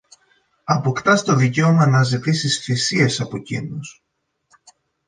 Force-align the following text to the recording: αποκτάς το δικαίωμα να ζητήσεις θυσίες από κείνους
αποκτάς 0.63 1.23
το 1.23 1.35
δικαίωμα 1.35 1.87
να 1.87 2.03
ζητήσεις 2.03 2.57
θυσίες 2.59 3.21
από 3.21 3.37
κείνους 3.37 4.03